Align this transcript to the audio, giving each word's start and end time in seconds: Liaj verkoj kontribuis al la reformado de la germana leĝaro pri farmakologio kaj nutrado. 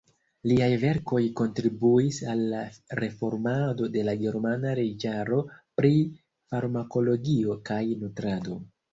Liaj 0.49 0.67
verkoj 0.83 1.19
kontribuis 1.39 2.15
al 2.31 2.39
la 2.53 2.61
reformado 3.03 3.89
de 3.95 4.05
la 4.07 4.15
germana 4.21 4.71
leĝaro 4.79 5.37
pri 5.81 5.91
farmakologio 6.53 7.59
kaj 7.71 7.79
nutrado. 8.05 8.57